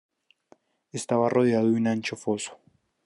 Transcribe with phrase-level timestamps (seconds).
[0.91, 2.57] Estaba rodeado de un ancho foso.